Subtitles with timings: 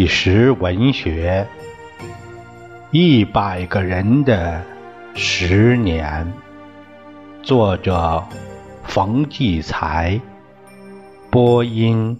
[0.00, 1.46] 历史文学，
[2.90, 4.64] 一百个人的
[5.14, 6.32] 十年，
[7.42, 8.24] 作者
[8.82, 10.18] 冯骥才，
[11.30, 12.18] 播音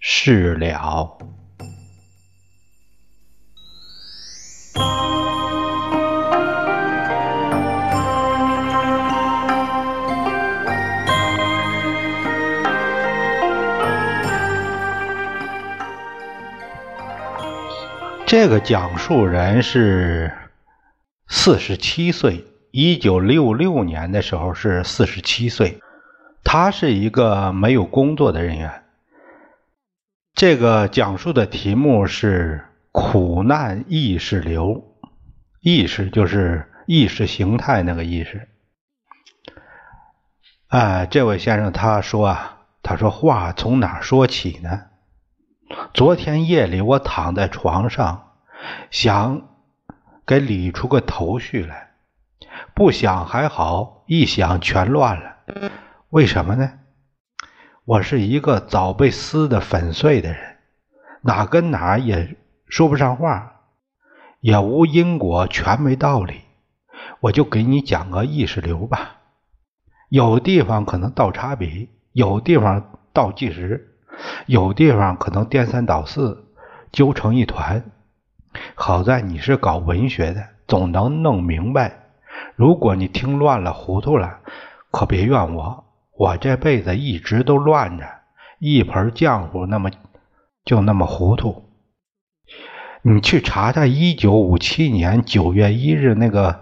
[0.00, 1.16] 事了。
[18.28, 20.36] 这个讲述人是
[21.28, 25.80] 四十七岁，一九六六年的时候是四十七岁。
[26.44, 28.84] 他是一个没有工作的人员。
[30.34, 34.84] 这个讲述的题目是“苦难意识流”，
[35.62, 38.46] 意识就是意识形态那个意识。
[40.66, 44.82] 哎，这位先生他说啊，他说话从哪说起呢？
[45.92, 48.32] 昨天夜里，我躺在床上，
[48.90, 49.42] 想
[50.26, 51.90] 给理出个头绪来，
[52.74, 55.70] 不想还好，一想全乱了。
[56.08, 56.72] 为什么呢？
[57.84, 60.56] 我是一个早被撕得粉碎的人，
[61.22, 63.62] 哪跟哪也说不上话，
[64.40, 66.40] 也无因果，全没道理。
[67.20, 69.16] 我就给你讲个意识流吧，
[70.08, 73.97] 有地方可能倒插笔，有地方倒计时。
[74.46, 76.44] 有地方可能颠三倒四，
[76.90, 77.84] 揪成一团。
[78.74, 82.06] 好在你是搞文学的，总能弄明白。
[82.56, 84.40] 如果你听乱了、糊涂了，
[84.90, 85.84] 可别怨我。
[86.16, 88.04] 我这辈子一直都乱着，
[88.58, 89.90] 一盆浆糊那么
[90.64, 91.64] 就那么糊涂。
[93.02, 96.60] 你去查查一九五七年九月一日那个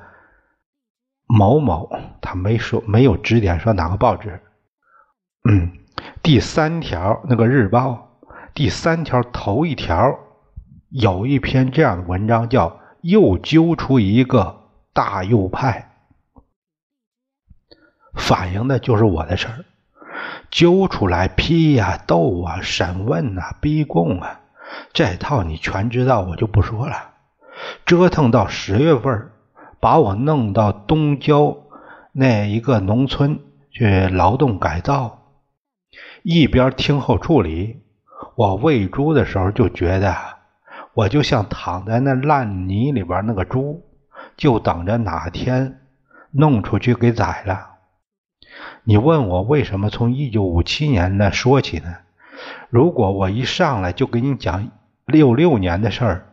[1.27, 4.43] 某某，他没说，没有指点说哪个报纸。
[5.49, 5.73] 嗯。
[6.27, 8.19] 第三条那个日报，
[8.53, 10.19] 第三条头一条
[10.89, 15.93] 有一篇这样的文章，叫“又揪出一个大右派”，
[18.13, 19.65] 反映的就是我的事儿。
[20.51, 24.41] 揪出来批呀、斗啊、审问啊、逼供啊，
[24.93, 27.13] 这套你全知道，我就不说了。
[27.85, 29.31] 折腾到十月份，
[29.79, 31.57] 把我弄到东郊
[32.11, 33.39] 那一个农村
[33.71, 35.16] 去劳动改造。
[36.23, 37.83] 一边听候处理，
[38.35, 40.17] 我喂猪的时候就觉得，
[40.95, 43.85] 我就像躺在那烂泥里边那个猪，
[44.37, 45.81] 就等着哪天
[46.31, 47.71] 弄出去给宰了。
[48.85, 51.97] 你问我为什么从一九五七年那说起呢？
[52.71, 54.71] 如果我一上来就给你讲
[55.07, 56.27] 六六年的事儿，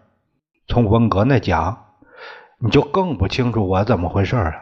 [0.67, 1.85] 从文革那讲，
[2.59, 4.53] 你就更不清楚我怎么回事了，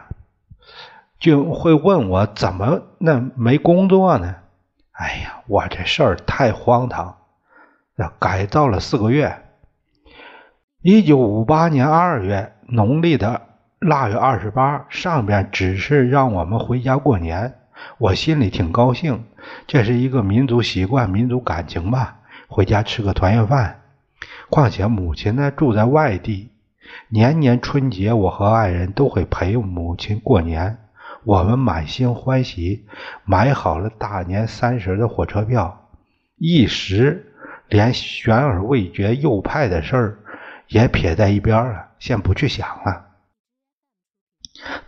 [1.18, 4.36] 就会问我怎么那没工作呢？
[4.92, 7.16] 哎呀，我这事儿太荒唐！
[7.96, 9.42] 要改造了四个月，
[10.82, 13.40] 一九五八年二月农历的
[13.78, 17.54] 腊月二十八，上边只是让我们回家过年，
[17.98, 19.24] 我心里挺高兴，
[19.66, 23.80] 这是一个民族习惯、民族感情吧，回家吃个团圆饭。
[24.50, 26.50] 况且母亲呢住在外地，
[27.08, 30.78] 年年春节我和爱人都会陪母亲过年。
[31.24, 32.84] 我们满心欢喜，
[33.24, 35.88] 买好了大年三十的火车票，
[36.36, 37.32] 一时
[37.68, 40.18] 连悬而未决右派的事儿
[40.66, 43.06] 也撇在一边了，先不去想了。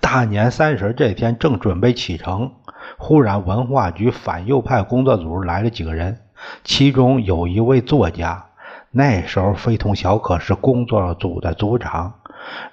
[0.00, 2.54] 大年三十这天正准备启程，
[2.98, 6.18] 忽然文化局反右派工作组来了几个人，
[6.64, 8.46] 其中有一位作家，
[8.90, 12.14] 那时候非同小可，是工作组的组长，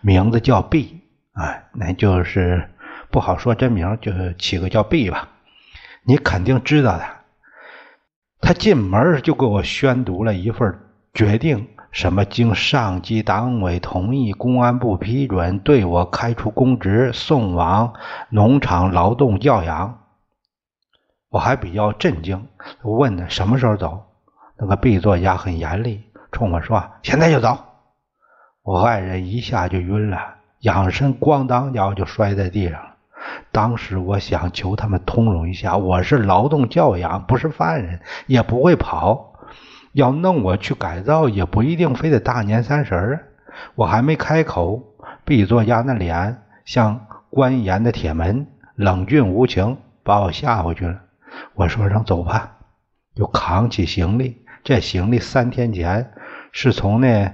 [0.01, 1.01] 名字叫毕，
[1.33, 2.67] 哎，那就是。
[3.11, 5.29] 不好说真名，就起个叫 B 吧。
[6.03, 7.05] 你肯定知道的。
[8.39, 10.79] 他进门就给我宣读了一份
[11.13, 17.93] 决定，什么经上级党委同意，公安部批准，对我开除公职，送往
[18.29, 19.99] 农场劳动教养。
[21.29, 22.47] 我还比较震惊，
[22.81, 24.05] 问他什么时候走。
[24.57, 27.57] 那个 B 作家很严厉，冲我说：“现在就走。”
[28.63, 32.90] 我爱人一下就晕了，仰身咣当脚就摔在地上。
[33.51, 39.33] 当时我想求他们通融一下，我是劳动教养，不是犯人，也不会跑。
[39.93, 43.27] 要弄我去改造，也不一定非得大年三十儿。
[43.75, 44.81] 我还没开口
[45.25, 51.01] 毕作家那脸像关严的铁门，冷峻无情，把我吓回去了。
[51.53, 52.53] 我说声走吧，
[53.15, 54.45] 就扛起行李。
[54.63, 56.11] 这行李三天前
[56.51, 57.33] 是从那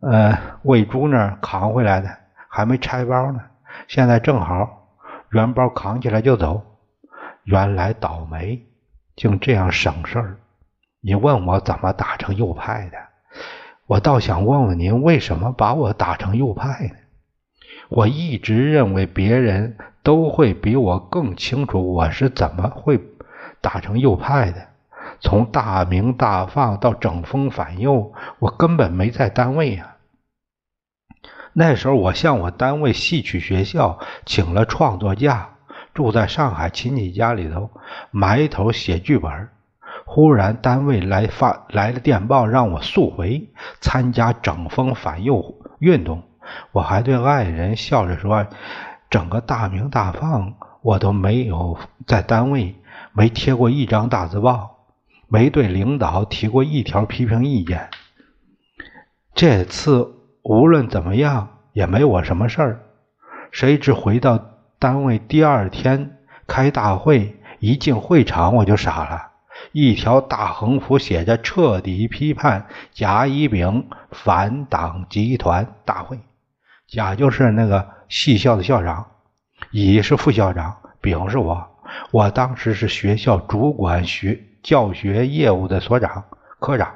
[0.00, 2.08] 呃喂猪那儿扛回来的，
[2.48, 3.40] 还没拆包呢。
[3.86, 4.83] 现在正好。
[5.34, 6.62] 原包扛起来就走，
[7.42, 8.62] 原来倒霉，
[9.16, 10.36] 竟这样省事儿。
[11.00, 12.96] 你问我怎么打成右派的？
[13.86, 16.94] 我倒想问问您，为什么把我打成右派呢？
[17.88, 23.00] 我一直认为别人都会比我更清楚我是怎么会
[23.60, 24.68] 打成右派的。
[25.18, 29.93] 从大鸣大放到整风反右，我根本没在单位呀。
[31.54, 35.50] 那时候我向我单位戏曲学校请了创作假，
[35.94, 37.70] 住在上海亲戚家里头
[38.10, 39.48] 埋头写剧本。
[40.04, 43.48] 忽然单位来发来了电报，让我速回
[43.80, 46.24] 参加整风反右运动。
[46.72, 48.46] 我还对爱人笑着说
[49.08, 52.74] ：“整个大鸣大放，我都没有在单位
[53.12, 54.88] 没贴过一张大字报，
[55.28, 57.88] 没对领导提过一条批评意见。
[59.34, 62.80] 这次无论怎么样也没我什么事儿。
[63.50, 64.38] 谁知回到
[64.78, 69.30] 单位第二天开大会，一进会场我就傻了。”
[69.72, 76.18] 一条大横幅写着“彻底批判甲乙丙反党集团大会”，
[76.86, 79.06] 甲就是那个戏校的校长，
[79.70, 81.66] 乙是副校长，丙是我。
[82.10, 86.24] 我当时是学校主管学教学业务的所长、
[86.58, 86.92] 科长。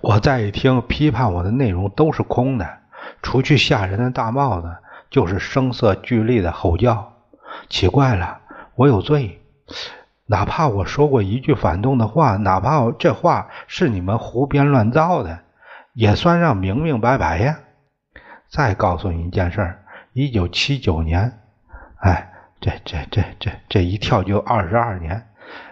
[0.00, 2.78] 我再一听，批判我的内容都是空的，
[3.22, 4.76] 除去吓人的大帽子，
[5.10, 7.14] 就是声色俱厉的吼叫。
[7.68, 8.40] 奇怪了，
[8.76, 9.40] 我有罪。
[10.26, 15.40] 哪怕我说过一句反动的话，哪怕这话是你们胡编乱造的，
[15.94, 17.58] 也算让明明白白呀。
[18.48, 21.40] 再告诉你一件事儿：一九七九年，
[22.00, 22.30] 哎，
[22.60, 25.26] 这这这这这一跳就二十二年，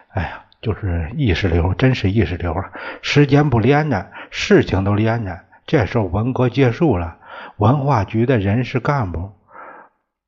[0.08, 2.72] 哎呀，就是意识流，真是意识流啊！
[3.00, 5.38] 时间不连着，事情都连着。
[5.64, 7.18] 这时候文革结束了，
[7.58, 9.30] 文化局的人事干部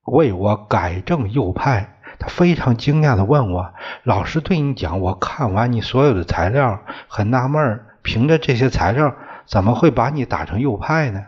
[0.04, 1.96] 为我改正右派。
[2.20, 3.74] 他非常惊讶地问我
[4.04, 11.26] ：“老师对你讲，我看完你所有的材料，很纳闷凭着这些材料，怎么会把你打成右派呢？”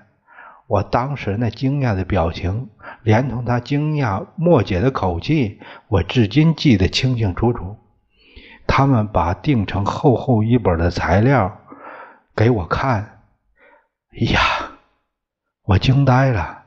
[0.68, 2.68] 我当时那惊讶的表情，
[3.02, 7.76] 连同他惊讶莫解的口气，我至今记得清清楚楚。
[8.72, 11.58] 他们把订成厚厚一本的材料
[12.36, 13.20] 给我看，
[14.12, 14.40] 哎呀，
[15.64, 16.62] 我惊呆了，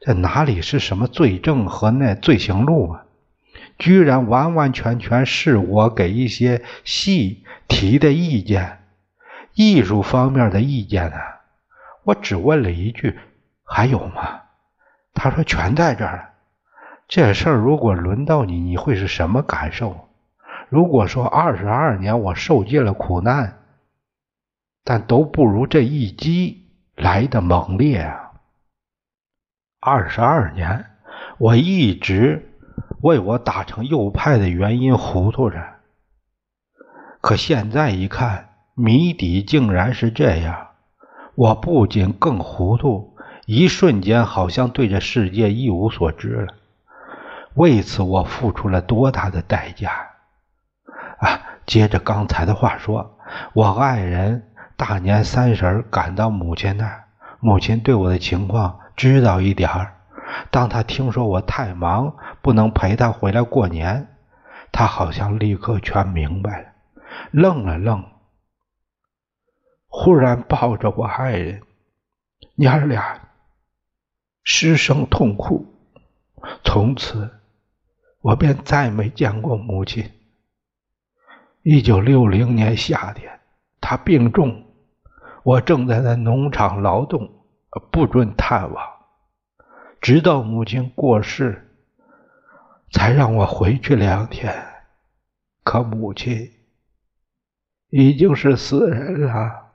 [0.00, 3.04] 这哪里是什么罪证和那罪行录啊？
[3.78, 8.78] 居然完完全全是我给一些戏提的意见，
[9.52, 11.16] 艺术方面的意见呢？
[12.04, 13.20] 我只问了一句
[13.62, 14.40] ：“还有吗？”
[15.12, 16.32] 他说：“全在这儿。”
[17.06, 20.08] 这事儿如果轮到你，你会是什么感受？
[20.72, 23.58] 如果说二十二年我受尽了苦难，
[24.82, 28.32] 但都不如这一击来的猛烈啊！
[29.80, 30.86] 二十二年，
[31.36, 32.48] 我一直。
[33.02, 35.60] 为我打成右派的原因糊涂着，
[37.20, 40.68] 可现在一看，谜底竟然是这样。
[41.34, 43.14] 我不仅更糊涂，
[43.44, 46.54] 一瞬间好像对这世界一无所知了。
[47.56, 50.11] 为此，我付出了多大的代价
[51.22, 51.40] 啊！
[51.64, 53.18] 接着刚才的话说，
[53.54, 57.04] 我爱人大年三十赶到母亲那儿，
[57.38, 59.94] 母亲对我的情况知道一点儿。
[60.50, 64.08] 当他听说我太忙，不能陪他回来过年，
[64.72, 66.68] 他好像立刻全明白了，
[67.30, 68.04] 愣了愣，
[69.86, 71.62] 忽然抱着我爱人，
[72.56, 73.20] 娘俩
[74.42, 75.64] 失声痛哭。
[76.64, 77.30] 从此，
[78.20, 80.10] 我便再没见过母亲。
[81.62, 83.38] 一九六零年夏天，
[83.80, 84.66] 他病重，
[85.44, 87.46] 我正在那农场劳动，
[87.92, 88.84] 不准探望。
[90.00, 91.72] 直到母亲过世，
[92.90, 94.52] 才让我回去两天。
[95.62, 96.50] 可母亲
[97.90, 99.74] 已经是死人了，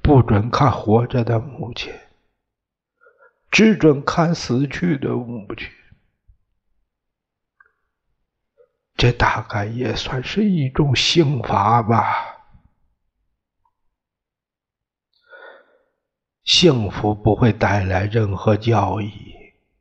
[0.00, 1.92] 不准看活着的母亲，
[3.50, 5.68] 只准看死去的母亲。
[8.96, 12.36] 这大概也算是一种刑罚吧。
[16.44, 19.10] 幸福不会带来任何教益，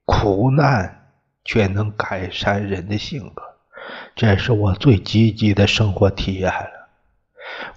[0.03, 1.11] 苦难
[1.43, 3.43] 却能改善人的性格。
[4.15, 6.89] 这是我最积极的生活体验了。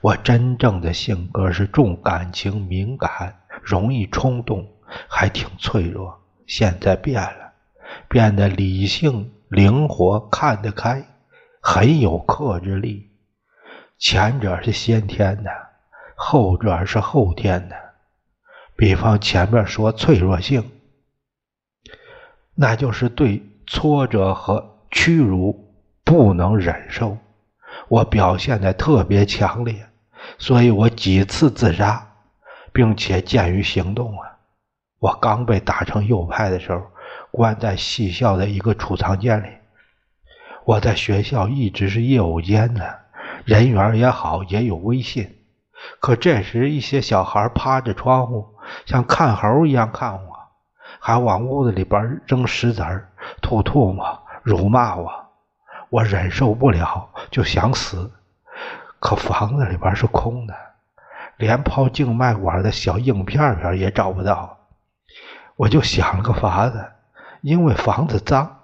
[0.01, 4.67] 我真正的性格是重感情、敏感、容易冲动，
[5.07, 6.19] 还挺脆弱。
[6.47, 7.53] 现在变了，
[8.09, 11.05] 变得理性、灵活、看得开，
[11.61, 13.11] 很有克制力。
[13.99, 15.51] 前者是先天的，
[16.15, 17.77] 后者是后天的。
[18.77, 20.71] 比方前面说脆弱性，
[22.55, 25.75] 那就是对挫折和屈辱
[26.05, 27.19] 不能忍受，
[27.89, 29.89] 我表现的特别强烈，
[30.39, 32.07] 所以我几次自杀，
[32.73, 34.39] 并且鉴于行动啊，
[35.01, 36.81] 我刚被打成右派的时候，
[37.33, 39.49] 关在戏校的一个储藏间里。
[40.69, 42.85] 我在学校一直是业务间呢，
[43.47, 45.39] 人缘也好，也有威信。
[45.99, 50.37] 可这时，一些小孩趴着窗户，像看猴一样看我，
[51.01, 53.11] 还往屋子里边扔石子儿、
[53.41, 55.11] 吐唾沫、辱骂我。
[55.89, 58.13] 我忍受不了，就想死。
[59.01, 60.55] 可房子里边是空的，
[61.39, 64.59] 连泡静脉管的小硬片片也找不到。
[65.57, 66.85] 我就想了个法子，
[67.41, 68.58] 因为房子脏，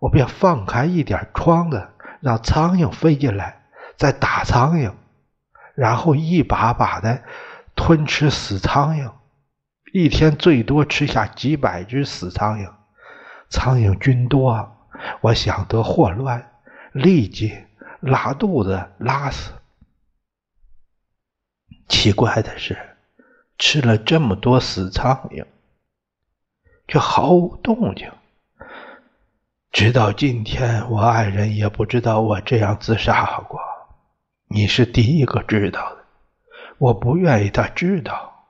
[0.00, 1.88] 我便放开一点窗子，
[2.20, 3.62] 让苍蝇飞进来，
[3.96, 4.92] 再打苍蝇，
[5.76, 7.22] 然后一把把的
[7.76, 9.12] 吞吃死苍蝇，
[9.92, 12.72] 一天最多吃下几百只死苍蝇。
[13.48, 14.76] 苍蝇菌多。
[15.22, 16.52] 我想得霍乱，
[16.92, 17.56] 立即
[18.00, 19.52] 拉肚子拉死。
[21.88, 22.76] 奇怪的是，
[23.58, 25.46] 吃了这么多死苍蝇，
[26.86, 28.10] 却毫无动静。
[29.72, 33.60] 直到今天，我爱人也不知道我这样自杀过。
[34.48, 36.04] 你是第一个知道的，
[36.78, 38.48] 我不愿意他知道。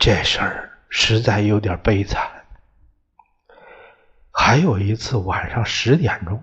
[0.00, 2.28] 这事儿实在有点悲惨。
[4.32, 6.42] 还有一次晚上十点钟，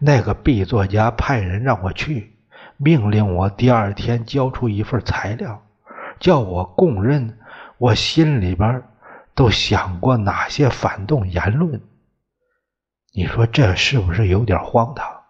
[0.00, 2.36] 那个 B 作家派人让我去，
[2.76, 5.62] 命令我第二天交出一份材料，
[6.18, 7.38] 叫我供认
[7.78, 8.82] 我心里边
[9.36, 11.80] 都想过哪些反动言论。
[13.16, 15.22] 你说这是不是有点荒唐？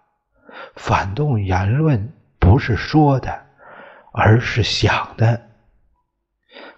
[0.74, 3.46] 反动言论不是说的，
[4.10, 5.40] 而是想的。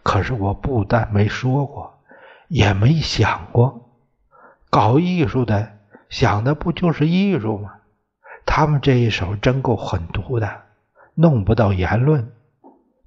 [0.03, 1.99] 可是我不但没说过，
[2.49, 3.89] 也没想过。
[4.69, 5.79] 搞艺术的
[6.11, 7.77] 想的不就是艺术吗？
[8.45, 10.61] 他们这一手真够狠毒的，
[11.15, 12.31] 弄不到言论，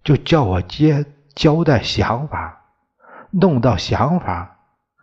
[0.04, 1.06] 就叫我接
[1.36, 2.64] 交代想法；
[3.30, 4.58] 弄到想法，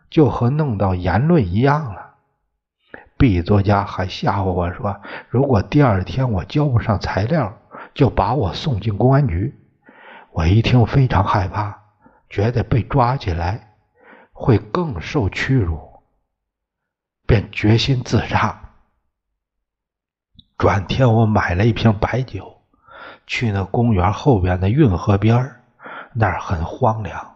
[0.09, 2.08] 就和弄到言论一样了。
[3.19, 7.53] B 作家还吓唬我说，如果第二天我交不上材料，
[7.93, 9.59] 就把我送进公安局。
[10.31, 11.81] 我一听非常害怕，
[12.29, 13.75] 觉得被抓起来
[14.31, 16.01] 会更受屈辱。
[17.27, 18.71] 便决心自杀。
[20.57, 22.61] 转天，我买了一瓶白酒，
[23.27, 25.57] 去那公园后边的运河边
[26.13, 27.35] 那儿很荒凉。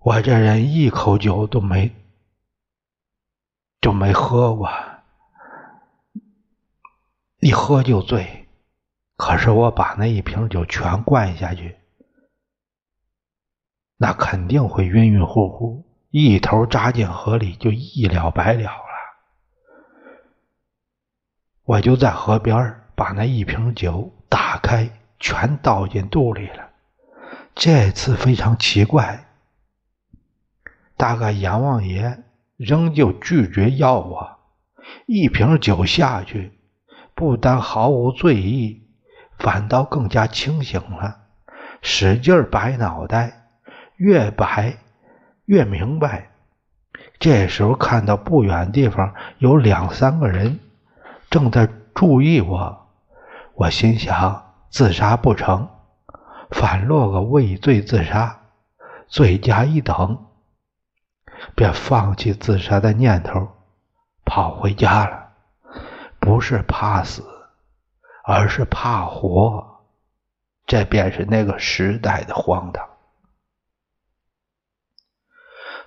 [0.00, 1.90] 我这人一口酒都没
[3.82, 4.70] 就没喝过，
[7.40, 8.48] 一喝就醉。
[9.16, 11.76] 可是我把那一瓶酒全灌下去，
[13.96, 15.84] 那肯定会晕晕乎乎。
[16.10, 18.82] 一头扎进河里，就一了百了了。
[21.64, 26.70] 我就在河边把那一瓶酒打开，全倒进肚里了。
[27.54, 29.26] 这次非常奇怪，
[30.96, 32.22] 大概阎王爷
[32.64, 34.38] 仍旧拒绝要我。
[35.06, 36.52] 一瓶酒下去，
[37.14, 38.82] 不但毫无醉意，
[39.38, 41.18] 反倒更加清醒了。
[41.80, 43.48] 使劲摆脑袋，
[43.96, 44.76] 越摆。
[45.44, 46.30] 越明白，
[47.18, 50.60] 这时候看到不远地方有两三个人
[51.28, 52.86] 正在注意我，
[53.56, 55.68] 我心想自杀不成，
[56.50, 58.38] 反落个畏罪自杀，
[59.08, 60.26] 罪加一等，
[61.54, 63.48] 便放弃自杀的念头，
[64.24, 65.28] 跑回家了。
[66.18, 67.24] 不是怕死，
[68.24, 69.80] 而是怕活，
[70.66, 72.88] 这便是那个时代的荒唐。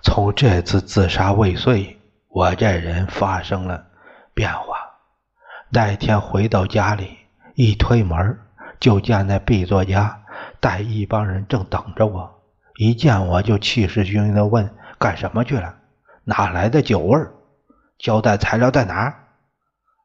[0.01, 1.97] 从这次自杀未遂，
[2.27, 3.87] 我这人发生了
[4.33, 4.75] 变化。
[5.69, 7.17] 那天回到家里，
[7.55, 8.39] 一推门
[8.79, 10.21] 就见那 B 作家
[10.59, 12.43] 带一帮人正等着我。
[12.75, 15.77] 一见我就气势汹汹地问：“干什么去了？
[16.23, 17.19] 哪来的酒味？
[17.97, 19.27] 交代材料在哪？”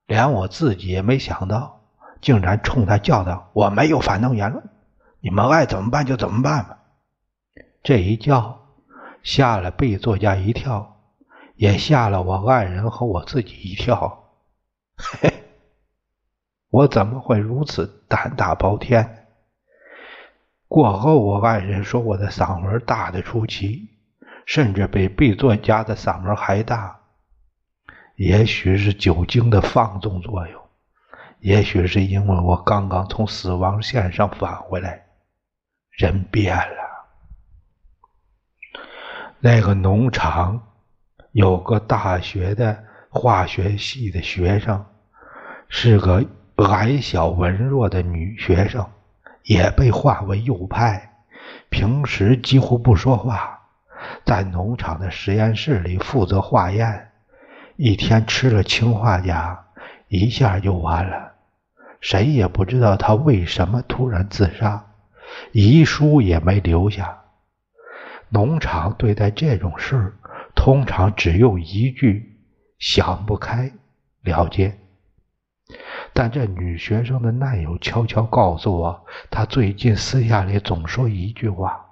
[0.07, 1.81] 连我自己也没想到，
[2.21, 4.65] 竟然冲他叫道：“我没有反动言论，
[5.21, 6.79] 你们爱怎么办就怎么办吧。”
[7.83, 8.59] 这一叫。
[9.23, 10.97] 吓了被作家一跳，
[11.55, 14.31] 也吓了我爱人和我自己一跳。
[14.97, 15.45] 嘿，
[16.71, 19.27] 我怎么会如此胆大包天？
[20.69, 23.90] 过后，我爱人说我的嗓门大的出奇，
[24.47, 27.01] 甚至比被作家的嗓门还大。
[28.17, 30.63] 也许是酒精的放纵作用，
[31.39, 35.07] 也许是因为我刚刚从死亡线上返回来，
[35.91, 36.77] 人变了。
[39.39, 40.69] 那个农场
[41.33, 44.85] 有个大学的化学系的学生，
[45.71, 46.23] 是个
[46.69, 48.87] 矮小文弱的女学生，
[49.45, 51.23] 也被划为右派，
[51.71, 53.60] 平时几乎不说话，
[54.25, 57.11] 在农场的实验室里负责化验，
[57.77, 59.59] 一天吃了氰化钾，
[60.09, 61.33] 一下就完了，
[62.01, 64.87] 谁也不知道他为什么突然自杀，
[65.53, 67.19] 遗书也没留下。
[68.29, 70.15] 农场对待这种事，
[70.55, 72.39] 通常只用一句
[72.79, 73.73] “想不开”
[74.23, 74.79] 了结。
[76.13, 81.85] 但这女学生的男友悄悄告诉我，他最近私下里总说一句话：“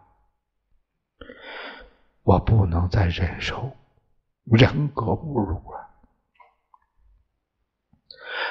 [2.28, 3.74] 我不能再忍受
[4.44, 5.88] 人格侮辱了。”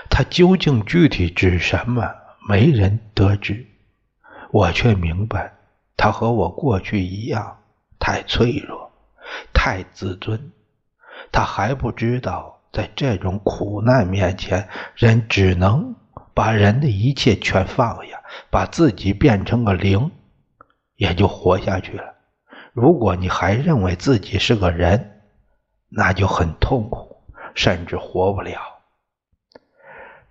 [0.10, 2.12] 他究竟具体指什么，
[2.50, 3.68] 没人得知。
[4.52, 5.54] 我却明白，
[5.96, 7.60] 他和我过去一样。
[8.00, 8.92] 太脆弱，
[9.54, 10.52] 太自尊，
[11.32, 15.96] 他还不知道，在这种苦难面前，人只能
[16.34, 20.12] 把人的一切全放下，把自己变成个零，
[20.96, 22.17] 也就活下去了。
[22.80, 25.24] 如果你还认为自己是个人，
[25.90, 27.24] 那就很痛苦，
[27.56, 28.62] 甚至活不了。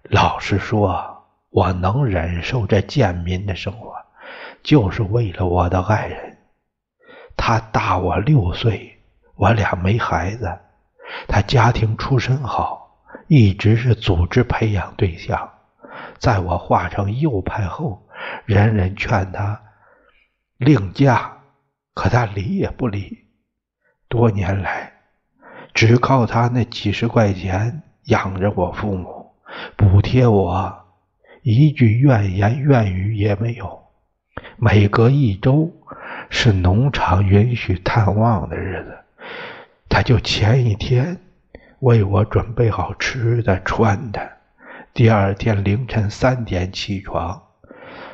[0.05, 3.97] 老实说，我能忍受这贱民的生活，
[4.63, 6.39] 就是为了我的爱人。
[7.37, 8.97] 他大我六岁，
[9.35, 10.57] 我俩没孩子。
[11.27, 15.51] 他家庭出身好，一直是组织培养对象。
[16.21, 18.07] 在我化成右派后，
[18.45, 19.61] 人人劝他
[20.59, 21.36] 另嫁，
[21.97, 23.25] 可他理也不理。
[24.07, 24.93] 多年来，
[25.75, 29.33] 只靠他那几十块钱养着我父母，
[29.75, 30.85] 补贴我，
[31.43, 33.83] 一句怨言怨语也没有。
[34.57, 35.73] 每隔一周。
[36.29, 38.99] 是农场允许探望的日子，
[39.89, 41.21] 他就前一天
[41.79, 44.33] 为我准备好吃的穿的，
[44.93, 47.41] 第二天凌晨三点起床，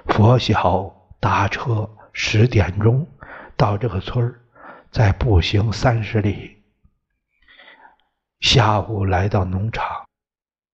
[0.07, 3.07] 佛晓搭车十点钟
[3.57, 4.35] 到这个村
[4.91, 6.59] 再步行三十里，
[8.41, 9.87] 下午来到农场，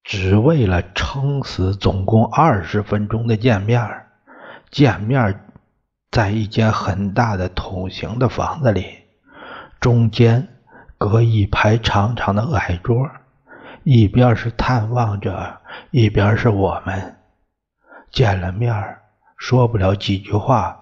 [0.02, 4.06] 只为了撑死总共二十分钟的见面
[4.70, 5.44] 见面
[6.10, 8.98] 在一间很大的筒形的房子里，
[9.78, 10.48] 中间
[10.96, 13.08] 隔一排长长的矮桌，
[13.84, 15.60] 一边是探望者，
[15.90, 17.16] 一边是我们。
[18.10, 18.98] 见了面
[19.36, 20.77] 说不了几句话，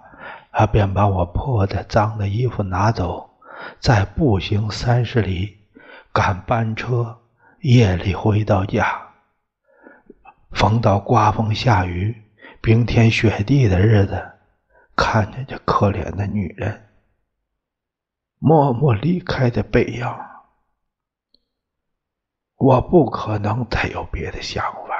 [0.58, 3.28] 他便把我破的脏的衣服拿走，
[3.78, 5.58] 再步行三十里
[6.14, 7.18] 赶班车，
[7.60, 9.12] 夜里回到家。
[10.52, 12.22] 逢到刮风下雨、
[12.62, 14.32] 冰天雪地的日子。
[14.96, 16.88] 看着这可怜的女人
[18.38, 20.06] 默默离开的背影，
[22.54, 24.96] 我不可能再有别的想法。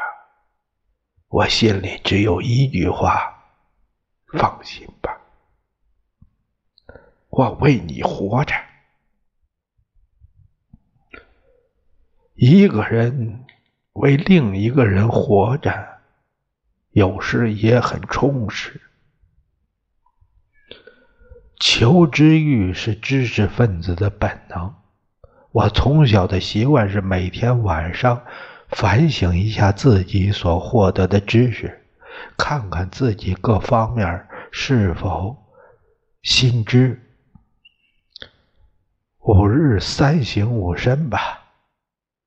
[1.28, 3.42] 我心里只有一句话：
[4.38, 5.18] 放心吧，
[7.36, 8.54] 我为你活着。
[12.34, 13.44] 一个人
[13.92, 15.98] 为另一个人活着，
[16.92, 18.80] 有时也很充实。
[21.60, 24.74] 求知欲是知识分子的本能。
[25.52, 28.24] 我从小的习惯是每天晚上
[28.68, 31.84] 反省一下自己所获得的知识，
[32.38, 35.36] 看看自己各方面是否
[36.22, 37.02] 心知。
[39.28, 41.40] 五日三省吾身吧。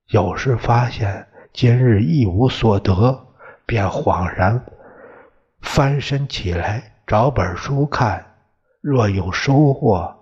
[0.08, 3.26] 有时发现今日一无所得，
[3.66, 4.66] 便恍然
[5.62, 8.36] 翻身起来找本书看。
[8.82, 10.14] 若有收获，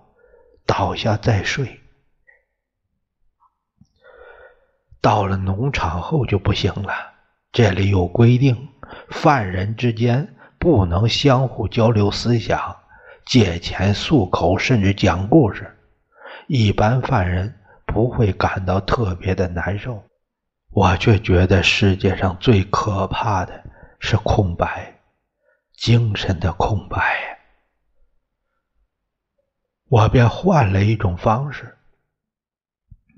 [0.66, 1.80] 倒下再睡。
[5.00, 6.92] 到了农场后就不行了，
[7.50, 8.68] 这里有规定，
[9.10, 12.76] 犯人之间不能相互交流思想、
[13.26, 15.74] 借钱、诉口，甚至讲故事。
[16.48, 20.02] 一般犯人不会感到特别的难受，
[20.70, 23.62] 我却觉得世界上最可怕的
[24.00, 24.98] 是空白，
[25.76, 27.38] 精神的空白。
[29.90, 31.76] 我便换了一种方式，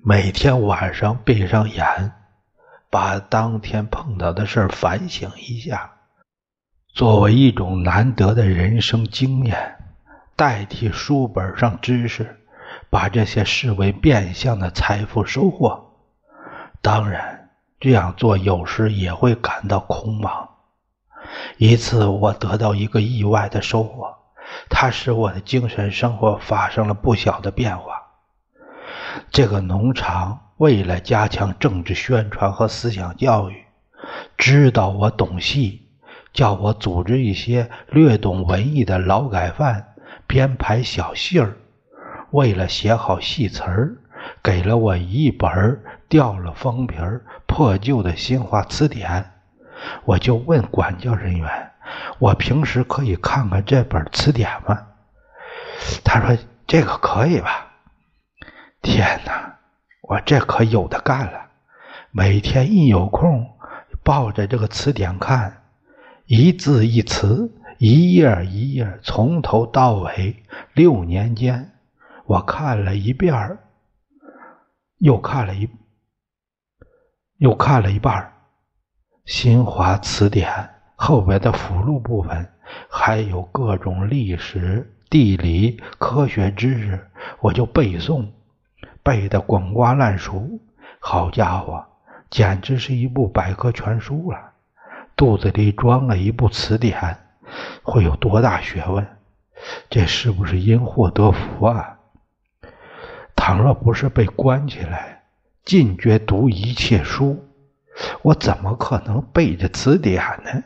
[0.02, 2.12] 每天晚上闭上眼，
[2.90, 5.92] 把当天碰到的事反省一下，
[6.92, 9.78] 作为一种难得的人生经验，
[10.34, 12.39] 代替书本上知识，
[12.90, 15.92] 把这些视为变相的财富收获。
[16.82, 20.48] 当然，这样做有时也会感到空茫。
[21.56, 24.16] 一次，我得到一个意外的收获。
[24.68, 28.02] 它使我的精神生活发生了不小的变化。
[29.30, 33.64] 这个农场为了加强政治宣传和思想教育，
[34.36, 35.88] 知道我懂戏，
[36.32, 39.94] 叫我组织一些略懂文艺的劳改犯
[40.26, 41.56] 编排小戏儿。
[42.30, 43.96] 为了写好戏词儿，
[44.42, 49.32] 给了我一本掉了封皮儿、破旧的新华词典。
[50.04, 51.70] 我就问管教人员
[52.20, 54.86] ：“我平时可以看看这本词典吗？”
[56.04, 57.68] 他说：“这个可以吧？”
[58.82, 59.56] 天哪，
[60.02, 61.46] 我这可有的干了！
[62.10, 63.48] 每天一有空，
[64.02, 65.62] 抱着这个词典看，
[66.26, 70.42] 一字一词，一页一页，从头到尾。
[70.74, 71.72] 六年间，
[72.30, 73.58] 我看了一遍儿
[74.98, 75.68] 又看了一，
[77.38, 78.32] 又看了一半儿
[79.24, 82.48] 新华词典后边的附录部分，
[82.88, 88.28] 还有各种历史、地理、科学知识，我就背诵。
[89.02, 90.60] 背得滚瓜烂熟，
[91.00, 91.84] 好家伙，
[92.30, 94.38] 简直是一部百科全书了。
[95.16, 97.18] 肚子里装了一部词典，
[97.82, 99.04] 会有多大学问？
[99.88, 101.96] 这是不是因祸得福啊？
[103.40, 105.22] 倘若不是被关起来，
[105.64, 107.42] 禁绝读一切书，
[108.20, 110.62] 我怎么可能背着词典呢？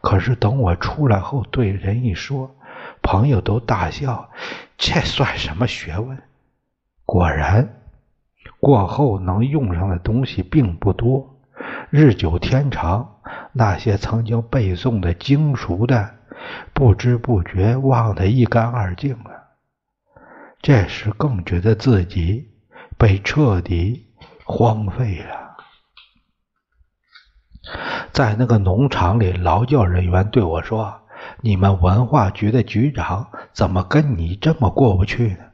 [0.00, 2.56] 可是等我出来后，对人一说，
[3.00, 4.28] 朋友都大笑
[4.76, 6.20] ：“这算什么学问？”
[7.06, 7.76] 果然，
[8.58, 11.38] 过后能用上的东西并不多。
[11.90, 13.20] 日久天长，
[13.52, 16.10] 那些曾经背诵的精熟的，
[16.74, 19.37] 不知不觉忘得一干二净了。
[20.60, 22.48] 这时更觉得自己
[22.96, 24.06] 被彻底
[24.44, 25.56] 荒废了。
[28.12, 31.02] 在那个农场里，劳教人员对我说
[31.42, 35.44] ：“你们文化局的局长怎么跟你这么过不去呢？”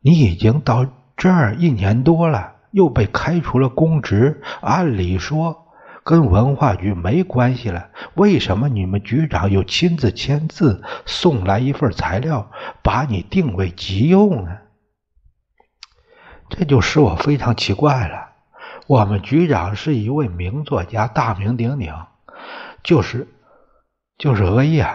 [0.00, 0.86] 你已经到
[1.16, 5.65] 这儿一年多了，又被开除了公职，按理说
[6.06, 7.90] 跟文化局没关系了。
[8.14, 12.48] 为什么你们局长又亲自签字送来一份材料，
[12.80, 14.58] 把你定为急用呢？
[16.48, 18.28] 这就使我非常奇怪了。
[18.86, 21.92] 我们局长是一位名作家，大名鼎鼎，
[22.84, 23.26] 就是
[24.16, 24.86] 就是额叶。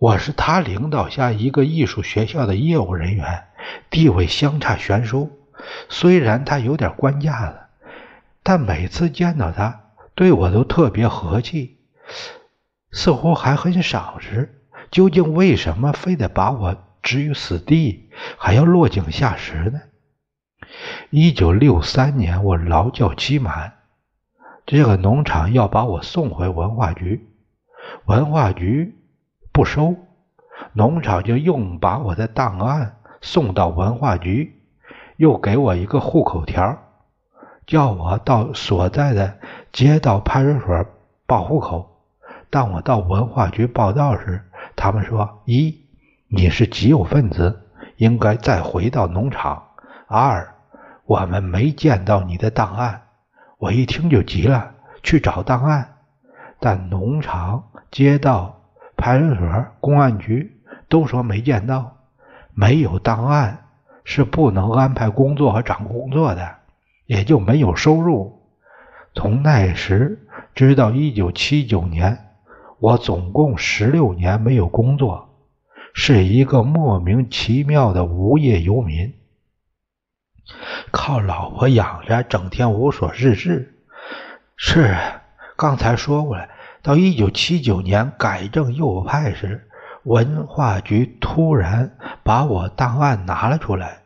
[0.00, 3.44] 我是他领导下一个艺术学校的业务人员，
[3.88, 5.30] 地位相差悬殊。
[5.88, 7.60] 虽然他有点官架子，
[8.44, 9.80] 但每次见到他，
[10.14, 11.78] 对我都特别和气，
[12.92, 14.60] 似乎还很赏识。
[14.92, 19.80] 究竟为什么非得把我置于死地，还要落井下石呢？
[21.10, 23.72] 一九六三年，我劳教期满，
[24.66, 27.28] 这个农场要把我送回文化局，
[28.04, 28.94] 文化局。
[29.52, 29.94] 不收，
[30.72, 34.60] 农场就又把我的档案送到文化局，
[35.16, 36.83] 又给我一个户口条，
[37.66, 39.38] 叫我到所在的
[39.72, 40.86] 街道派出所
[41.26, 42.00] 报户口。
[42.50, 44.42] 当我到文化局报到时，
[44.76, 45.86] 他们说：一，
[46.28, 49.62] 你是极右分子，应该再回到农场；
[50.06, 50.54] 二，
[51.04, 53.02] 我们没见到你的档案。
[53.58, 54.72] 我一听就急了，
[55.02, 55.96] 去找档案，
[56.60, 58.60] 但农场、街道。
[58.96, 61.96] 派出所、公安局都说没见到，
[62.54, 63.64] 没有档案
[64.04, 66.54] 是不能安排工作和找工作的，
[67.06, 68.42] 也就没有收入。
[69.14, 72.18] 从那时直到一九七九年，
[72.78, 75.28] 我总共十六年没有工作，
[75.92, 79.14] 是一个莫名其妙的无业游民，
[80.90, 83.78] 靠老婆养着，整天无所事事。
[84.56, 84.96] 是，
[85.56, 86.48] 刚才说过了。
[86.82, 89.68] 到一九七九年改正右派时，
[90.02, 94.02] 文化局突然把我档案拿了出来。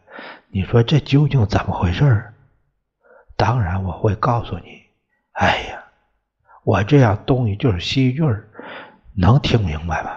[0.50, 2.24] 你说这究竟怎么回事？
[3.38, 4.82] 当然我会告诉你。
[5.32, 5.84] 哎呀，
[6.64, 8.22] 我这样东西就是细句，
[9.14, 10.10] 能听明白吗？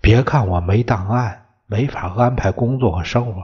[0.00, 3.42] 别看我没档案，没法安排工作和生活，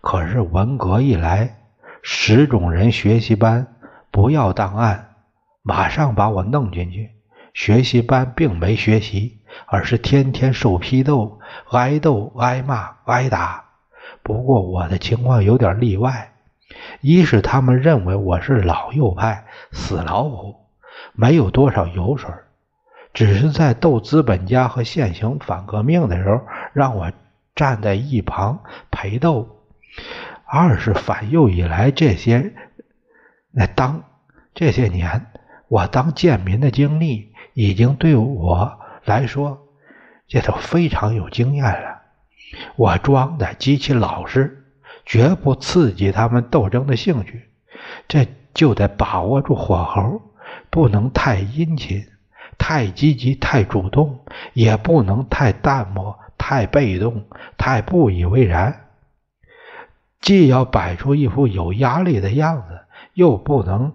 [0.00, 1.58] 可是文革一来，
[2.02, 3.76] 十种人学习班
[4.10, 5.14] 不要档案。
[5.62, 7.10] 马上把我弄进去，
[7.52, 11.40] 学习班并没学习，而是天天受批斗、
[11.72, 13.64] 挨斗、挨骂、挨打。
[14.22, 16.32] 不过我的情况有点例外，
[17.00, 20.56] 一是他们认为我是老右派、死老虎，
[21.12, 22.30] 没有多少油水，
[23.14, 26.40] 只是在斗资本家和现行反革命的时候，
[26.72, 27.12] 让我
[27.54, 29.46] 站在一旁陪斗；
[30.44, 32.52] 二是反右以来这些
[33.50, 34.04] 那当
[34.54, 35.26] 这些年。
[35.68, 39.66] 我当贱民的经历已经对我来说，
[40.28, 42.02] 这都非常有经验了。
[42.76, 44.65] 我装的极其老实，
[45.06, 47.48] 绝不刺激他们斗争的兴趣。
[48.08, 50.20] 这就得把握住火候，
[50.68, 52.04] 不能太殷勤、
[52.58, 54.20] 太积极、太主动，
[54.52, 57.24] 也不能太淡漠、太被动、
[57.56, 58.82] 太不以为然。
[60.20, 62.80] 既要摆出一副有压力的样子，
[63.14, 63.92] 又不能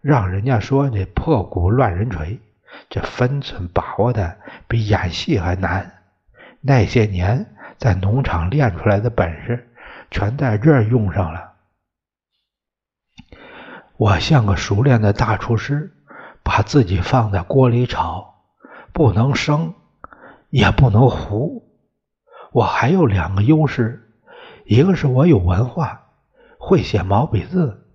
[0.00, 2.40] 让人家说你破鼓乱人锤。
[2.88, 4.36] 这分寸把握的
[4.68, 5.92] 比演戏还难。
[6.60, 7.46] 那些年
[7.78, 9.65] 在农场练出来的本事，
[10.10, 11.52] 全在这儿用上了。
[13.96, 15.92] 我像个熟练的大厨师，
[16.42, 18.34] 把自己放在锅里炒，
[18.92, 19.74] 不能生，
[20.50, 21.64] 也不能糊。
[22.52, 24.12] 我还有两个优势，
[24.64, 26.02] 一个是我有文化，
[26.58, 27.86] 会写毛笔字，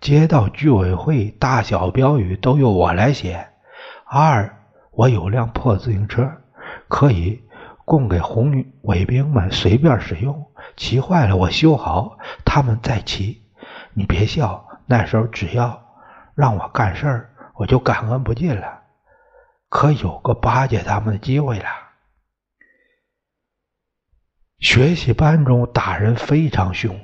[0.00, 3.48] 街道居委会大小标语都由我来写。
[4.04, 4.56] 二，
[4.92, 6.30] 我有辆破自行车，
[6.88, 7.42] 可以
[7.88, 13.42] 供给红卫兵们随便使用，骑坏了我修好，他们再骑。
[13.94, 14.66] 你别笑。
[14.84, 15.82] 那时候只要
[16.34, 18.82] 让我干事儿，我就感恩不尽了，
[19.70, 21.64] 可有个巴结他们的机会了。
[24.58, 26.98] 学习班中打人非常凶，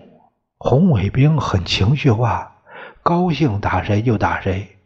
[0.59, 2.57] 红卫兵很情绪化，
[3.03, 4.79] 高兴打谁就打谁，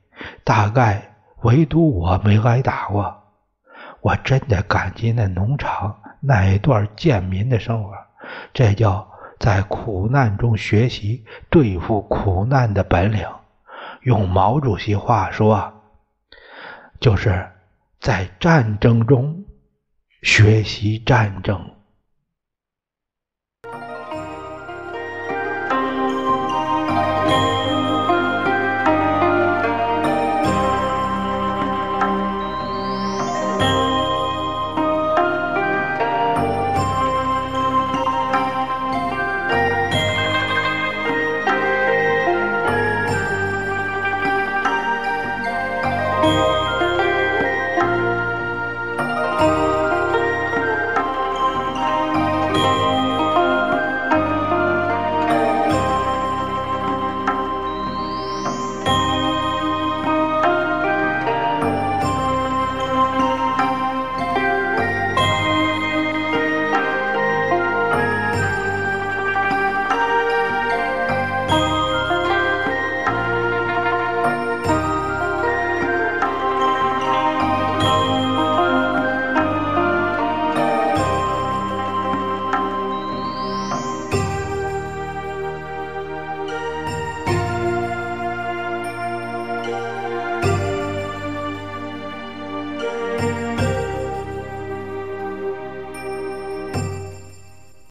[0.44, 3.17] 大概唯独我没挨打过。
[4.00, 7.92] 我真的感激那农场那一段贱民的生活，
[8.52, 9.08] 这叫。
[9.40, 13.24] 在苦难中学习对付苦难的本领，
[14.02, 15.72] 用毛主席话说，
[16.98, 17.48] 就是
[18.00, 19.44] 在战争中
[20.22, 21.70] 学习战争。